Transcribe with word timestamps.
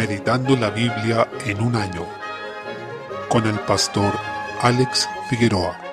Meditando 0.00 0.56
la 0.56 0.70
Biblia 0.70 1.28
en 1.44 1.60
un 1.60 1.76
año 1.76 2.06
con 3.28 3.46
el 3.46 3.58
pastor 3.60 4.14
Alex 4.62 5.06
Figueroa. 5.28 5.89